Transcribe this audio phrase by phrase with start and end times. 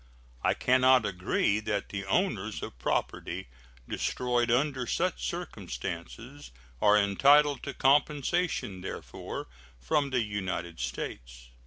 [0.43, 3.49] I can not agree that the owners of property
[3.87, 6.49] destroyed under such circumstances
[6.81, 9.45] are entitled to compensation therefor
[9.79, 11.51] from the United States.